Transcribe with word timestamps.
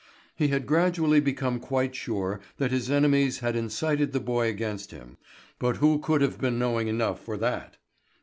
He 0.35 0.47
had 0.47 0.65
gradually 0.65 1.19
become 1.19 1.59
quite 1.59 1.93
sure 1.93 2.39
that 2.57 2.71
his 2.71 2.89
enemies 2.89 3.37
had 3.37 3.55
incited 3.55 4.13
the 4.13 4.19
boy 4.19 4.47
against 4.47 4.89
him; 4.89 5.17
but 5.59 5.77
who 5.77 5.99
could 5.99 6.21
have 6.21 6.41
been 6.41 6.57
knowing 6.57 6.87
enough 6.87 7.23
for 7.23 7.37
that? 7.37 7.77